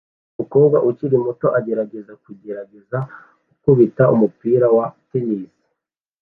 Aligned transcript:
Umukobwa 0.33 0.77
ukiri 0.89 1.17
muto 1.25 1.47
agerageza 1.57 2.13
kugerageza 2.23 2.97
gukubita 3.49 4.03
umupira 4.13 4.65
wa 4.77 4.85
tennis 5.09 5.53